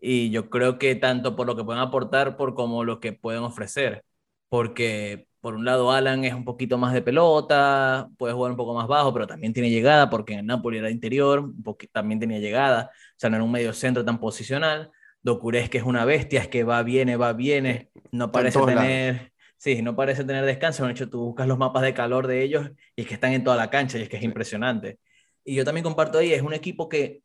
[0.00, 3.42] Y yo creo que tanto por lo que pueden aportar por como lo que pueden
[3.42, 4.04] ofrecer.
[4.48, 8.74] Porque por un lado Alan es un poquito más de pelota, puede jugar un poco
[8.74, 11.52] más bajo, pero también tiene llegada, porque en Napoli era interior,
[11.92, 14.90] también tenía llegada, o sea, no era un medio centro tan posicional.
[15.20, 19.32] Docures que es una bestia, es que va, viene, va, viene, no parece tener...
[19.58, 20.86] Sí, no parece tener descanso.
[20.86, 23.44] De hecho, tú buscas los mapas de calor de ellos y es que están en
[23.44, 25.00] toda la cancha y es que es impresionante.
[25.44, 27.22] Y yo también comparto ahí, es un equipo que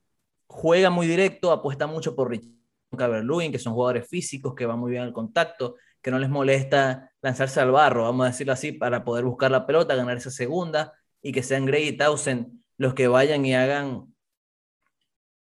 [0.47, 2.49] juega muy directo, apuesta mucho por Richard
[2.97, 7.11] Caberluin, que son jugadores físicos, que van muy bien al contacto, que no les molesta
[7.21, 10.93] lanzarse al barro, vamos a decirlo así, para poder buscar la pelota, ganar esa segunda
[11.21, 14.13] y que sean Gray y Townsend los que vayan y hagan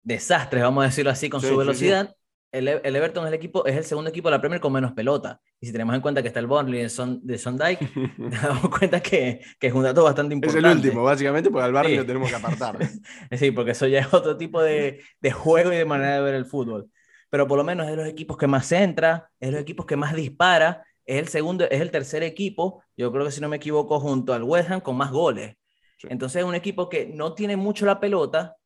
[0.04, 2.16] desastres, vamos a decirlo así, con su velocidad.
[2.52, 4.92] El, el, Everton es el, equipo, es el segundo equipo de la Premier con menos
[4.92, 5.40] pelota.
[5.60, 8.70] Y si tenemos en cuenta que está el Burnley de, Son, de Sondike, nos damos
[8.78, 10.68] cuenta que, que, es un dato bastante importante.
[10.68, 12.78] Es el último, básicamente, porque al barrio lo tenemos que apartar.
[13.38, 16.36] sí, porque eso ya es otro tipo de, de juego y de manera de ver
[16.36, 16.90] el fútbol
[17.32, 19.86] pero por lo menos es de los equipos que más entra, es de los equipos
[19.86, 23.48] que más dispara, es el segundo, es el tercer equipo, yo creo que si no
[23.48, 25.56] me equivoco, junto al West Ham con más goles.
[26.04, 28.58] Entonces es un equipo que no tiene mucho la pelota,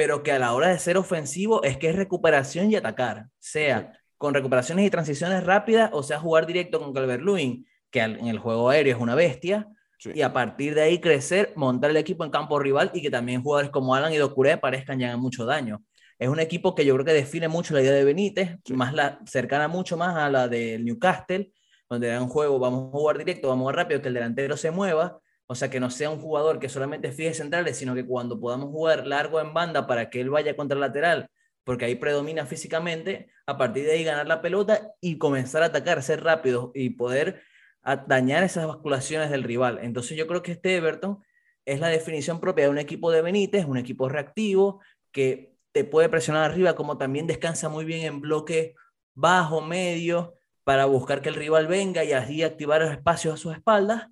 [0.00, 3.92] pero que a la hora de ser ofensivo es que es recuperación y atacar, sea
[4.16, 8.70] con recuperaciones y transiciones rápidas, o sea jugar directo con Calvert-Lewin, que en el juego
[8.70, 9.68] aéreo es una bestia,
[10.02, 13.42] y a partir de ahí crecer, montar el equipo en campo rival y que también
[13.42, 15.82] jugadores como Alan y Docure parezcan ya mucho daño.
[16.18, 19.18] Es un equipo que yo creo que define mucho la idea de Benítez, más la,
[19.26, 21.52] cercana mucho más a la del Newcastle,
[21.90, 24.56] donde era un juego, vamos a jugar directo, vamos a jugar rápido, que el delantero
[24.56, 28.06] se mueva, o sea, que no sea un jugador que solamente fije centrales, sino que
[28.06, 31.28] cuando podamos jugar largo en banda para que él vaya contra el lateral,
[31.64, 36.04] porque ahí predomina físicamente, a partir de ahí ganar la pelota y comenzar a atacar,
[36.04, 37.42] ser rápido y poder
[38.06, 39.80] dañar esas basculaciones del rival.
[39.82, 41.20] Entonces yo creo que este Everton
[41.64, 46.08] es la definición propia de un equipo de Benítez, un equipo reactivo, que te puede
[46.08, 48.76] presionar arriba, como también descansa muy bien en bloque
[49.14, 53.52] bajo, medio, para buscar que el rival venga y así activar los espacios a sus
[53.52, 54.06] espaldas.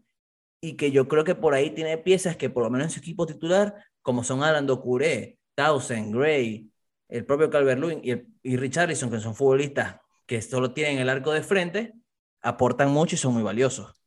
[0.60, 3.00] Y que yo creo que por ahí tiene piezas que, por lo menos en su
[3.00, 6.70] equipo titular, como son Alan Docuré, Townsend, Gray,
[7.08, 11.42] el propio Calvert-Lewin y, y Richarlison, que son futbolistas que solo tienen el arco de
[11.42, 11.94] frente,
[12.42, 13.98] aportan mucho y son muy valiosos.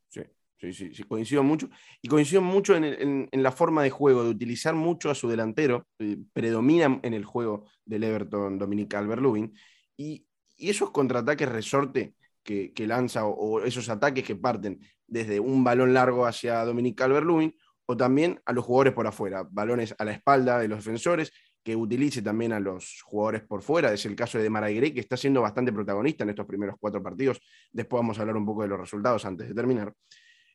[0.62, 1.68] Sí, sí, sí, coincido mucho.
[2.00, 5.88] Y coincido mucho en, la forma de juego, de utilizar mucho a su delantero.
[5.98, 9.52] Eh, predomina en el juego del Everton Dominic Calvert-Lewin.
[9.96, 10.24] Y,
[10.56, 14.78] esos contraataques resorte que, lanza o, esos ataques que parten
[15.12, 19.94] desde un balón largo hacia Dominic Calvert-Lewin o también a los jugadores por afuera, balones
[19.98, 23.92] a la espalda de los defensores, que utilice también a los jugadores por fuera.
[23.92, 27.40] Es el caso de Gray, que está siendo bastante protagonista en estos primeros cuatro partidos.
[27.70, 29.92] Después vamos a hablar un poco de los resultados antes de terminar.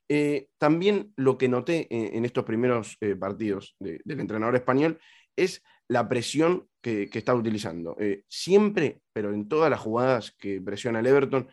[0.09, 4.99] Eh, también lo que noté en, estos primeros eh, partidos del entrenador español
[5.35, 7.95] es la presión que, está utilizando.
[7.99, 11.47] Eh, siempre, pero en todas las jugadas que presiona el Everton,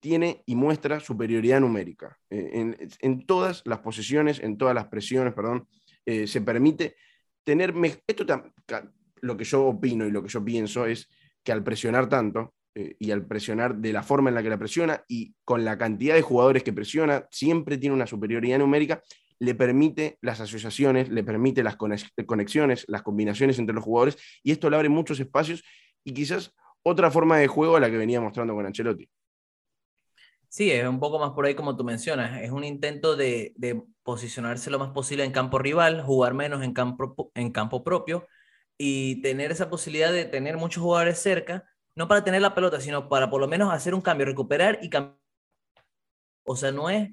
[0.00, 2.18] tiene y muestra superioridad numérica.
[2.30, 5.68] En, todas las posiciones, en todas las presiones, perdón,
[6.04, 6.96] se permite
[7.44, 7.74] tener...
[8.06, 8.24] Esto
[9.22, 11.08] lo que yo opino y lo que yo pienso es
[11.44, 14.58] que al presionar tanto, eh, y al presionar de la forma en la que la
[14.58, 19.02] presiona y con la cantidad de jugadores que presiona, siempre tiene una superioridad numérica,
[19.40, 24.70] le permite las asociaciones, le permite las conexiones, las combinaciones entre los jugadores, y esto
[24.70, 25.64] le abre muchos espacios
[26.04, 29.08] y quizás otra forma de juego a la que venía mostrando con Ancelotti.
[30.50, 32.42] Sí, es un poco más por ahí como tú mencionas.
[32.42, 33.54] Es un intento de,
[34.02, 38.26] posicionarse lo más posible en campo rival, jugar menos en campo, en campo propio
[38.76, 43.08] y tener esa posibilidad de tener muchos jugadores cerca, no para tener la pelota, sino
[43.08, 45.20] para por lo menos hacer un cambio, recuperar y cambiar.
[46.44, 47.10] O sea, no es,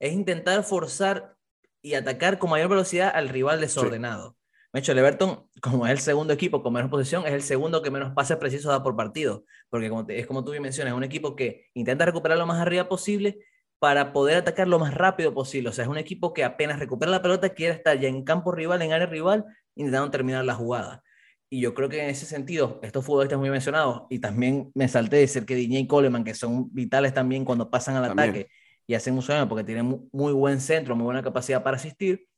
[0.00, 1.36] es intentar forzar
[1.82, 4.30] y atacar con mayor velocidad al rival desordenado.
[4.30, 4.39] De
[4.78, 7.90] hecho, el Everton, como es el segundo equipo con menos posición, es el segundo que
[7.90, 9.44] menos pases precisos da por partido.
[9.68, 12.60] Porque como es como tú bien mencionas, es un equipo que intenta recuperar lo más
[12.60, 13.38] arriba posible
[13.80, 15.70] para poder atacar lo más rápido posible.
[15.70, 18.52] O sea, es un equipo que apenas recupera la pelota quiere estar ya en campo
[18.52, 21.02] rival, en área rival, intentando terminar la jugada.
[21.48, 25.16] Y yo creo que en ese sentido, estos futbolistas muy mencionados, y también me salté
[25.16, 28.48] de decir que Diñé y Coleman, que son vitales también cuando pasan al ataque
[28.86, 32.28] y hacen un sueño porque tienen muy buen centro, muy buena capacidad para asistir,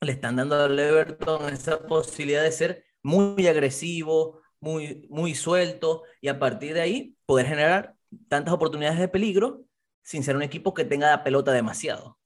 [0.00, 6.28] le están dando al Everton esa posibilidad de ser muy agresivo, muy, muy suelto y
[6.28, 7.94] a partir de ahí poder generar
[8.28, 9.64] tantas oportunidades de peligro
[10.02, 12.18] sin ser un equipo que tenga la pelota demasiado.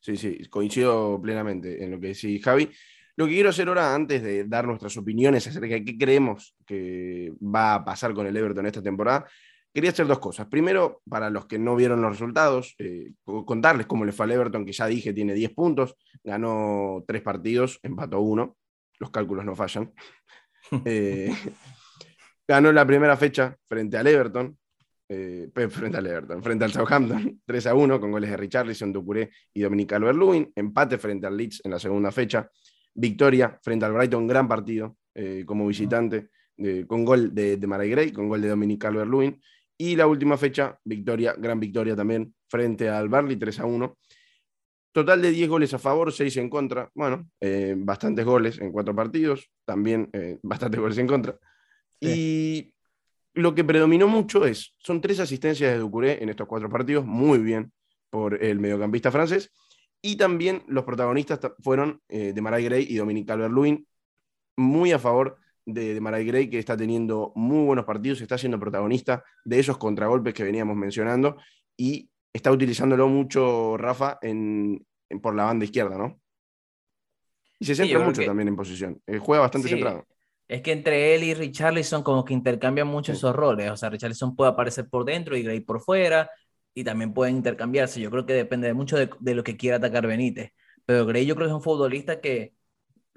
[0.00, 2.70] Sí, sí, coincido plenamente en lo que decís, Javi.
[3.16, 7.32] Lo que quiero hacer ahora, antes de dar nuestras opiniones acerca de qué creemos que
[7.42, 9.26] va a pasar con el Everton esta temporada,
[9.76, 10.46] quería hacer dos cosas.
[10.46, 13.12] Primero, para los que no vieron los resultados, eh,
[13.44, 17.78] contarles cómo le fue al Everton, que ya dije tiene 10 puntos, ganó 3 partidos,
[17.82, 18.56] empató uno,
[18.98, 19.92] los cálculos no fallan.
[20.84, 21.32] Eh,
[22.48, 24.58] ganó la primera fecha frente al Everton,
[25.08, 29.30] eh, frente al Everton, frente al Southampton, 3 a 1, con goles de Richarlison, Ducuré
[29.54, 32.50] y Dominic Calvert-Lewin, empate frente al Leeds en la segunda fecha,
[32.94, 34.96] victoria frente al Brighton, gran partido
[35.46, 36.30] como visitante,
[36.88, 39.40] con gol de, de Gray, con gol de Dominic Calvert-Lewin,
[39.78, 43.98] y la última fecha, victoria, gran victoria también, frente al Barley 3 a 1.
[44.92, 46.90] Total de 10 goles a favor, 6 en contra.
[46.94, 51.38] Bueno, eh, bastantes goles en cuatro partidos, también eh, bastantes goles en contra.
[52.00, 52.72] Y
[53.34, 57.38] lo que predominó mucho es, son tres asistencias de Ducuré en estos cuatro partidos, muy
[57.38, 57.72] bien
[58.08, 59.52] por el mediocampista francés.
[60.00, 63.86] Y también los protagonistas fueron eh, de Maray Gray y Dominique Calvert-Lewin,
[64.56, 68.58] muy a favor de, de Maray Gray, que está teniendo muy buenos partidos, está siendo
[68.58, 71.36] protagonista de esos contragolpes que veníamos mencionando
[71.76, 74.86] y está utilizándolo mucho Rafa en,
[75.20, 76.20] por la banda izquierda, ¿no?
[77.58, 79.02] Y se centra mucho también en posición.
[79.06, 80.06] Eh, juega bastante centrado.
[80.46, 83.70] Es que entre él y Richarlison como que intercambian mucho esos roles.
[83.70, 86.30] O sea, Richarlison puede aparecer por dentro y Gray por fuera
[86.74, 88.00] y también pueden intercambiarse.
[88.00, 90.52] Yo creo que depende mucho de, de, lo que quiera atacar Benítez.
[90.84, 92.52] Pero Gray yo creo que es un futbolista que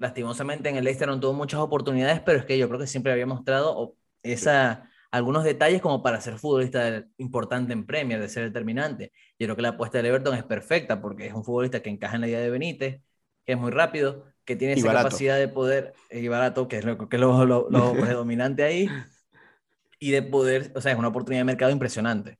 [0.00, 3.12] lastimosamente en el Leicester no tuvo muchas oportunidades, pero es que yo creo que siempre
[3.12, 9.12] había mostrado esa, algunos detalles como para ser futbolista importante en Premier, de ser determinante.
[9.38, 12.14] Yo creo que la apuesta del Everton es perfecta porque es un futbolista que encaja
[12.14, 13.02] en la idea de Benítez,
[13.44, 16.96] que es muy rápido, que tiene esa capacidad de poder, y barato, que es lo,
[17.08, 18.88] que lo, lo, predominante ahí,
[19.98, 22.38] y de poder, o sea, es una oportunidad de mercado impresionante.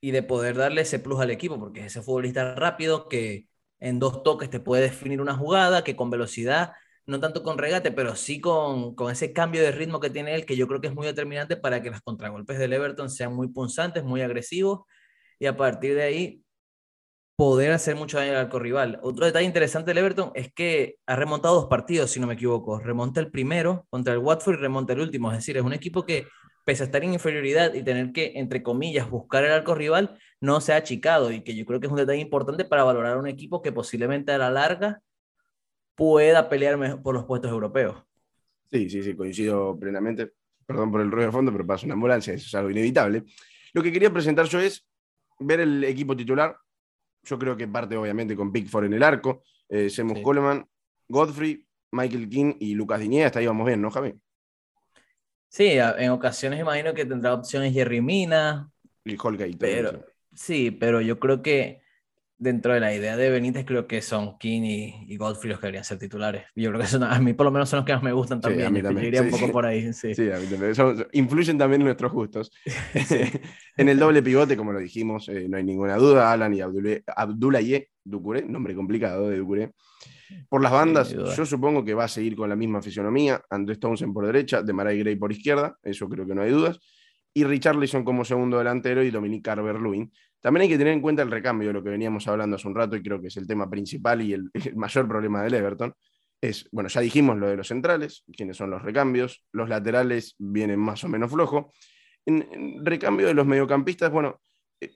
[0.00, 3.48] Y de poder darle ese plus al equipo, porque es ese futbolista rápido que
[3.80, 6.72] en dos toques te puede definir una jugada, que con velocidad
[7.06, 10.56] no tanto con regate, pero sí con, ese cambio de ritmo que tiene él, que
[10.56, 14.04] yo creo que es muy determinante para que los contragolpes del Everton sean muy punzantes,
[14.04, 14.82] muy agresivos,
[15.38, 16.42] y a partir de ahí
[17.36, 19.00] poder hacer mucho daño al arco rival.
[19.02, 22.78] Otro detalle interesante del Everton es que ha remontado dos partidos, si no me equivoco.
[22.78, 25.30] Remonta el primero contra el Watford y remonta el último.
[25.32, 26.26] Es decir, es un equipo que,
[26.64, 30.60] pese a estar en inferioridad y tener que, entre comillas, buscar el arco rival, no
[30.60, 33.18] se ha achicado y que yo creo que es un detalle importante para valorar a
[33.18, 35.00] un equipo que posiblemente a la larga
[35.94, 38.02] pueda pelear por los puestos europeos.
[38.70, 40.32] Sí, sí, sí, coincido plenamente.
[40.64, 43.24] Perdón por el ruido de fondo, pero pasa una ambulancia, eso es algo inevitable.
[43.72, 44.86] Lo que quería presentar yo es
[45.38, 46.56] ver el equipo titular.
[47.22, 50.66] Yo creo que parte obviamente con Pickford en el arco, eh, Semus Coleman,
[51.08, 54.14] Godfrey, Michael King y Lucas Diñé, hasta ahí vamos bien, ¿no, Javi?
[55.48, 58.70] Sí, en ocasiones imagino que tendrá opciones Jerry Mina.
[59.04, 59.58] Y Holgate.
[59.58, 60.02] Pero,
[60.34, 61.81] sí, pero yo creo que
[62.42, 65.84] dentro de la idea de Benítez, creo que son King y, Godfrey los que deberían
[65.84, 66.44] ser titulares.
[66.56, 68.40] Yo creo que son, a mí por lo menos son los que más me gustan
[68.40, 68.62] también.
[68.62, 69.02] Sí, a mí también.
[69.02, 69.92] Yo iría un poco por ahí.
[69.92, 71.06] Sí, sí a mí también.
[71.12, 72.50] influyen también nuestros gustos.
[73.76, 76.32] en el doble pivote, como lo dijimos, eh, no hay ninguna duda.
[76.32, 79.72] Alan y Abdoulaye Ducuré, nombre complicado de Ducuré.
[80.48, 83.40] Por las bandas, yo supongo que va a seguir con la misma fisionomía.
[83.50, 86.80] Andrés Townsend por derecha, de Maray Gray por izquierda, eso creo que no hay dudas.
[87.34, 90.10] Y Richarlison como segundo delantero y Dominic Carver-Lewin
[90.42, 92.74] también hay que tener en cuenta el recambio, de lo que veníamos hablando hace un
[92.74, 95.94] rato, y creo que es el tema principal y el, mayor problema del Everton,
[96.40, 100.80] es, bueno, ya dijimos lo de los centrales, quiénes son los recambios, los laterales vienen
[100.80, 101.66] más o menos flojos.
[102.26, 104.40] En, recambio de los mediocampistas, bueno,
[104.80, 104.90] eh,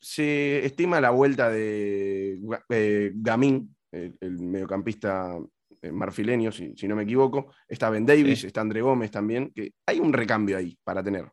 [0.00, 5.36] se estima la vuelta de eh, Gamín, el, mediocampista
[5.82, 7.52] eh, marfileño, si, no me equivoco.
[7.66, 11.30] Está Ben Davis, está André Gómez también, que hay un recambio ahí para tener.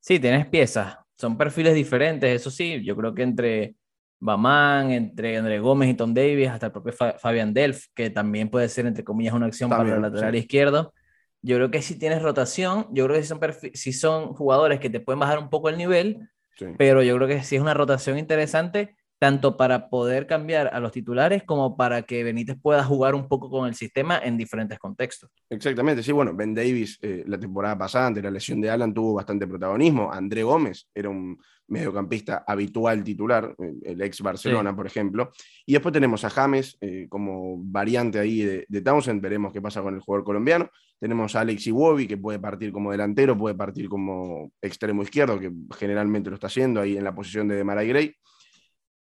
[0.00, 0.96] Sí, tienes piezas.
[1.18, 2.82] Son perfiles diferentes, eso sí.
[2.84, 3.74] Yo creo que entre
[4.20, 8.68] Bamán, entre André Gómez y Tom Davis, hasta el propio Fabián Delf, que también puede
[8.68, 10.92] ser, entre comillas, una acción para el lateral izquierdo.
[11.40, 13.40] Yo creo que si tienes rotación, yo creo que si son,
[13.74, 16.28] si son jugadores que te pueden bajar un poco el nivel,
[16.76, 20.92] pero yo creo que si es una rotación interesante, tanto para poder cambiar a los
[20.92, 25.30] titulares como para que Benítez pueda jugar un poco con el sistema en diferentes contextos.
[25.50, 29.14] Exactamente, sí, bueno, Ben Davis eh, la temporada pasada, ante la lesión de Alan, tuvo
[29.14, 30.12] bastante protagonismo.
[30.12, 35.32] André Gómez era un mediocampista habitual titular, el ex Barcelona, por ejemplo.
[35.66, 39.82] Y después tenemos a James eh, como variante ahí de, de, Townsend, veremos qué pasa
[39.82, 40.70] con el jugador colombiano.
[40.98, 45.52] Tenemos a Alex Iwobi, que puede partir como delantero, puede partir como extremo izquierdo, que
[45.76, 48.14] generalmente lo está haciendo ahí en la posición de Demaray Gray.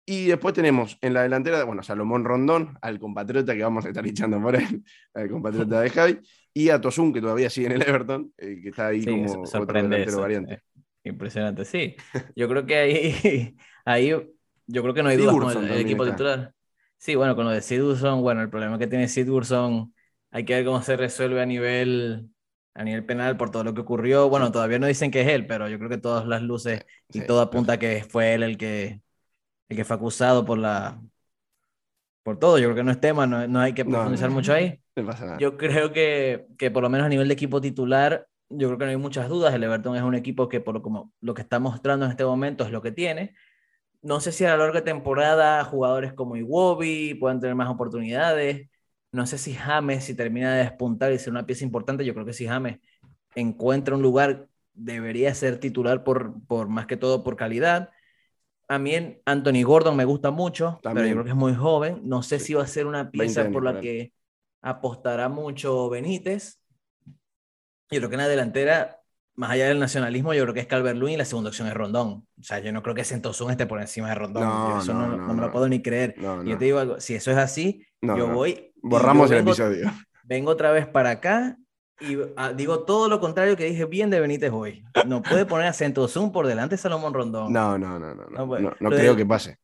[0.08, 4.06] Y después tenemos en la delantera, bueno, Salomón Rondón, al compatriota que vamos a estar
[4.06, 4.84] echando por él,
[5.16, 6.20] al compatriota de Javi,
[6.54, 9.66] y a Tosun, que todavía sigue en el Everton, eh, que está ahí como otro
[9.66, 10.54] delantero variante.
[10.54, 10.62] Eh,
[11.06, 11.96] impresionante, sí.
[12.36, 14.10] Yo creo que ahí, ahí
[14.68, 16.54] yo creo que no hay dudas con el, equipo titular.
[16.98, 19.94] Sí, bueno, con lo de Sidurson, bueno, el problema que tiene Sidurson,
[20.30, 22.30] hay que ver cómo se resuelve a nivel
[22.76, 24.30] a nivel penal por todo lo que ocurrió.
[24.30, 27.22] Bueno, todavía no dicen que es él, pero yo creo que todas las luces y
[27.22, 29.00] todo apunta que fue él el que,
[29.70, 31.00] el que fue acusado por la
[32.26, 32.58] por todo.
[32.58, 34.82] Yo creo que no es tema, no, no hay que profundizar mucho ahí.
[35.40, 38.86] Yo creo que, que, por lo menos a nivel de equipo titular, yo creo que
[38.86, 39.54] no hay muchas dudas.
[39.54, 42.26] El Everton es un equipo que por lo, como, lo que está mostrando en este
[42.26, 43.36] momento es lo que tiene.
[44.02, 48.70] No sé si a lo largo de temporada jugadores como Iwobi puedan tener más oportunidades.
[49.12, 52.26] No sé si James, si termina de despuntar y ser una pieza importante, yo creo
[52.26, 52.80] que si James
[53.36, 57.92] encuentra un lugar, debería ser titular por, por más que todo por calidad.
[58.68, 58.94] A mí
[59.26, 62.02] Anthony Gordon me gusta mucho, pero yo creo que es muy joven.
[62.04, 64.12] No sé si va a ser una pieza por la que
[64.62, 66.60] apostará mucho Benítez.
[67.92, 69.00] Yo creo que en la delantera,
[69.36, 71.74] más allá del nacionalismo, yo creo que es Calvert Lewin y la segunda opción es
[71.76, 72.28] Rondón.
[72.40, 74.44] O sea, yo no creo que Sentosun esté por encima de Rondón.
[74.44, 76.16] No, eso no, me lo puedo ni creer.
[76.18, 78.72] y yo te digo algo, si eso es así, yo voy...
[78.82, 79.92] Borramos el episodio.
[80.24, 81.58] Vengo otra vez para acá
[82.00, 84.84] y ah, digo todo lo contrario que dije bien de Benítez hoy.
[85.08, 87.54] No puede poner acento zoom por delante de Salomón Rondón.
[87.54, 88.26] No, no, no, no.
[88.26, 89.58] No, no, no creo que pase.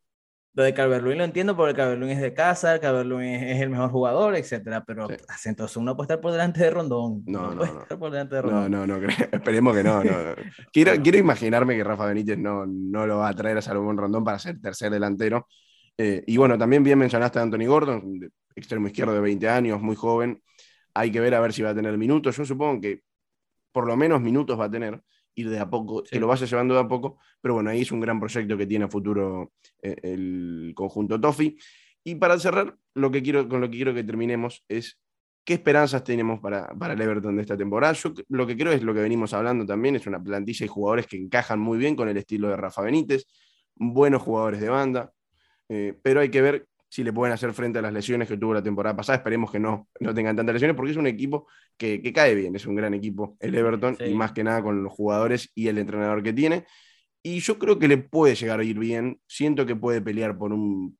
[0.54, 4.36] Lo de calvert lo entiendo porque calvert es de casa, calvert es, el mejor jugador,
[4.36, 7.24] etcétera, pero acento zoom no puede estar por delante de Rondón.
[7.26, 8.72] No, no, puede estar por delante de Rondón.
[8.72, 10.02] No, no, no, esperemos que no.
[10.74, 14.24] quiero, quiero imaginarme que Rafa Benítez no, no lo va a traer a Salomón Rondón
[14.24, 15.48] para ser tercer delantero.
[15.98, 18.20] Eh, y bueno, también bien mencionaste a Anthony Gordon,
[18.56, 20.42] extremo izquierdo de 20 años, muy joven
[20.94, 22.38] hay que ver a ver si va a tener minutos.
[22.38, 23.02] Yo supongo que
[23.72, 25.02] por lo menos minutos va a tener,
[25.36, 27.92] ir de a poco, que lo vaya llevando de a poco, pero bueno, ahí es
[27.92, 31.58] un gran proyecto que tiene a futuro eh, el conjunto Toffee.
[32.04, 35.00] Y para cerrar, lo que quiero, con lo que quiero que terminemos es
[35.44, 37.94] qué esperanzas tenemos para, para el Everton de esta temporada.
[37.94, 41.08] Yo lo que creo es lo que venimos hablando también, es una plantilla y jugadores
[41.08, 43.26] que encajan muy bien con el estilo de Rafa Benítez,
[43.76, 45.12] buenos jugadores de banda,
[45.70, 48.54] eh, pero hay que ver si le pueden hacer frente a las lesiones que tuvo
[48.54, 49.20] la temporada pasada.
[49.20, 52.66] Esperemos que no, no tengan tantas lesiones, porque es un equipo que, cae bien, es
[52.66, 56.22] un gran equipo el Everton, y más que nada con los jugadores y el entrenador
[56.22, 56.66] que tiene.
[57.24, 59.22] Y yo creo que le puede llegar a ir bien.
[59.26, 60.98] Siento que puede pelear por un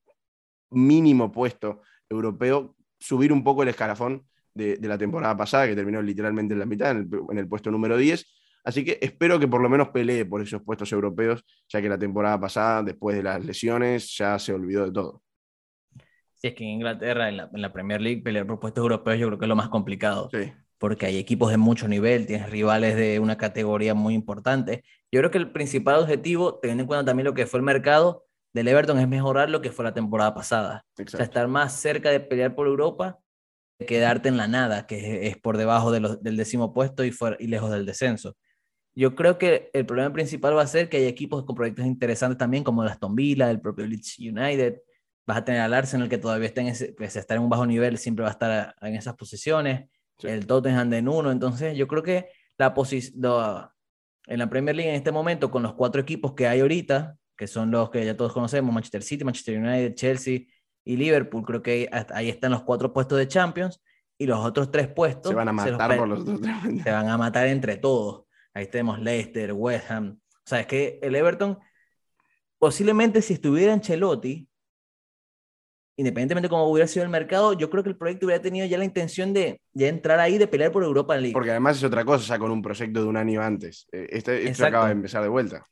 [0.70, 6.54] mínimo puesto europeo, subir un poco el escalafón de, la temporada pasada, que terminó literalmente
[6.54, 8.26] en la mitad, en el, en el puesto número 10.
[8.64, 12.00] Así que espero que por lo menos pelee por esos puestos europeos, ya que la
[12.00, 15.22] temporada pasada, después de las lesiones, ya se olvidó de todo
[16.42, 19.38] si es que en Inglaterra, en la, Premier League, pelear por puestos europeos yo creo
[19.38, 20.30] que es lo más complicado.
[20.80, 24.84] Porque hay equipos de mucho nivel, tienes rivales de una categoría muy importante.
[25.12, 28.26] Yo creo que el principal objetivo, teniendo en cuenta también lo que fue el mercado
[28.54, 30.84] del Everton, es mejorar lo que fue la temporada pasada.
[31.00, 33.20] O sea, estar más cerca de pelear por Europa
[33.78, 37.70] que quedarte en la nada, que es, por debajo del décimo puesto y, y lejos
[37.70, 38.36] del descenso.
[38.96, 42.40] Yo creo que el problema principal va a ser que hay equipos con proyectos interesantes
[42.40, 44.82] también, como el Aston Villa, el propio Leeds United,
[45.32, 47.66] vas a tener al Arsenal que todavía está en, ese, pues, está en un bajo
[47.66, 49.90] nivel, siempre va a estar en esas posiciones,
[50.24, 52.28] el Tottenham de uno, entonces yo creo que
[52.58, 53.24] la posición
[54.28, 57.48] en la Premier League en este momento con los cuatro equipos que hay ahorita, que
[57.48, 60.42] son los que ya todos conocemos, Manchester City, Manchester United, Chelsea
[60.84, 63.82] y Liverpool, creo que ahí están los cuatro puestos de Champions
[64.18, 66.26] y los otros tres puestos se van a matar por los
[66.84, 68.26] Se van a matar entre todos.
[68.54, 70.20] Ahí tenemos Leicester, West Ham.
[70.20, 71.58] O sea, es que el Everton,
[72.60, 74.51] posiblemente si estuviera en Chelotti,
[75.96, 78.78] independientemente de cómo hubiera sido el mercado, yo creo que el proyecto hubiera tenido ya
[78.78, 81.34] la intención de ya entrar ahí, de pelear por Europa League.
[81.34, 83.88] Porque además es otra cosa, ya con un proyecto de un año antes.
[83.92, 85.68] Eh, este, esto acaba de empezar de vuelta.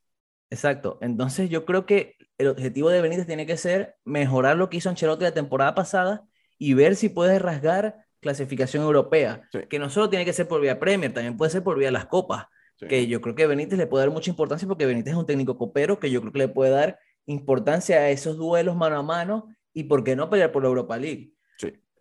[0.49, 0.97] Exacto.
[1.01, 4.89] Entonces yo creo que el objetivo de Benítez tiene que ser mejorar lo que hizo
[4.89, 6.23] Ancelotti la temporada pasada
[6.57, 10.79] y ver si puede rasgar clasificación europea, que no solo tiene que ser por vía
[10.79, 12.47] Premier, también puede ser por vía las copas,
[12.77, 15.57] que yo creo que Benítez le puede dar mucha importancia porque Benítez es un técnico
[15.57, 19.55] copero que yo creo que le puede dar importancia a esos duelos mano a mano
[19.73, 21.33] y por qué no pelear por la Europa League.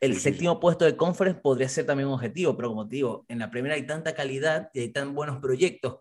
[0.01, 3.41] El séptimo puesto de conference podría ser también un objetivo, pero como te digo, en
[3.41, 5.99] la primera hay tanta calidad y hay tan buenos proyectos,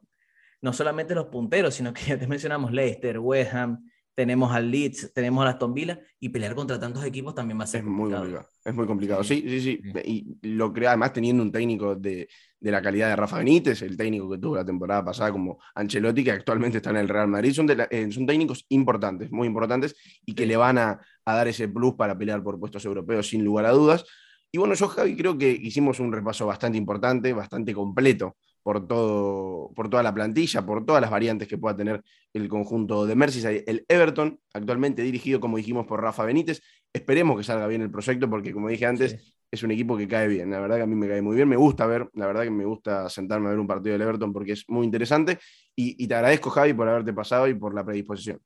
[0.61, 5.13] no solamente los punteros, sino que ya te mencionamos Leicester, West Ham, tenemos al Leeds,
[5.13, 8.11] tenemos a Aston Villa y pelear contra tantos equipos también va a ser es Muy
[8.11, 8.47] complicado.
[8.65, 9.79] Es muy complicado, sí, sí, sí.
[10.05, 12.27] Y lo crea además teniendo un técnico de,
[12.59, 16.23] de, la calidad de Rafa Benítez, el técnico que tuvo la temporada pasada como Ancelotti,
[16.23, 17.53] que actualmente está en el Real Madrid.
[17.53, 19.95] Son, eh, son técnicos importantes, muy importantes,
[20.25, 23.43] y que le van a, a dar ese plus para pelear por puestos europeos sin
[23.43, 24.05] lugar a dudas.
[24.49, 29.73] Y bueno, yo, Javi, creo que hicimos un repaso bastante importante, bastante completo por, todo,
[29.75, 32.01] por toda la plantilla, por todas las variantes que pueda tener
[32.31, 33.65] el conjunto de Merseyside.
[33.67, 36.61] El Everton, actualmente dirigido, como dijimos, por Rafa Benítez.
[36.93, 40.29] Esperemos que salga bien el proyecto, porque como dije antes, es un equipo que cae
[40.29, 40.49] bien.
[40.49, 42.51] La verdad que a mí me cae muy bien, me gusta ver, la verdad que
[42.51, 45.39] me gusta sentarme a ver un partido del Everton porque es muy interesante.
[45.75, 48.39] Y, y te agradezco, Javi, por haberte pasado y por la predisposición.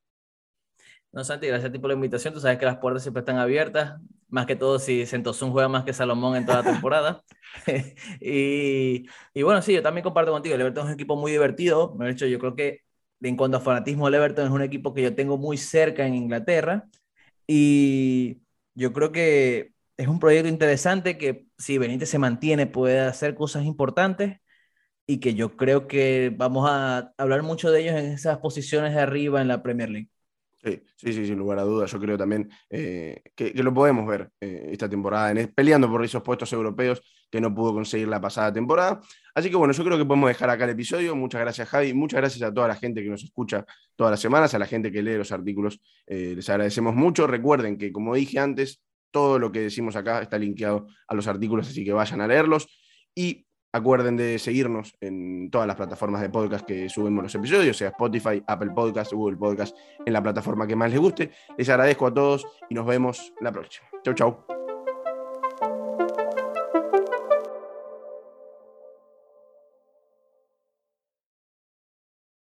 [1.13, 2.33] No, Santi, gracias a ti por la invitación.
[2.33, 3.99] Tú sabes que las puertas siempre están abiertas,
[4.29, 7.21] más que todo si Sentosun juega más que Salomón en toda la temporada.
[8.21, 10.55] y, y, bueno, sí, yo también comparto contigo.
[10.55, 11.93] El Everton es un equipo muy divertido.
[11.99, 12.79] De hecho, yo creo que
[13.21, 16.15] en cuanto a fanatismo, el Everton es un equipo que yo tengo muy cerca en
[16.15, 16.87] Inglaterra.
[17.47, 18.41] Y
[18.75, 23.65] yo creo que es un proyecto interesante que si Benítez se mantiene puede hacer cosas
[23.65, 24.39] importantes
[25.07, 29.01] y que yo creo que vamos a hablar mucho de ellos en esas posiciones de
[29.01, 30.09] arriba en la Premier League.
[30.63, 31.91] Sí, sí, sin lugar a dudas.
[31.91, 36.21] Yo creo también eh, que, lo podemos ver eh, esta temporada, en, peleando por esos
[36.21, 37.01] puestos europeos
[37.31, 39.01] que no pudo conseguir la pasada temporada.
[39.33, 41.15] Así que bueno, yo creo que podemos dejar acá el episodio.
[41.15, 41.93] Muchas gracias, Javi.
[41.93, 44.91] Muchas gracias a toda la gente que nos escucha todas las semanas, a la gente
[44.91, 45.81] que lee los artículos.
[46.05, 47.25] Eh, les agradecemos mucho.
[47.25, 51.67] Recuerden que, como dije antes, todo lo que decimos acá está linkeado a los artículos,
[51.69, 52.67] así que vayan a leerlos.
[53.15, 57.89] Y Acuerden de seguirnos en todas las plataformas de podcast que subimos los episodios, sea
[57.89, 61.31] Spotify, Apple Podcast, Google Podcast, en la plataforma que más les guste.
[61.57, 63.87] Les agradezco a todos y nos vemos la próxima.
[64.03, 64.60] Chau, chau.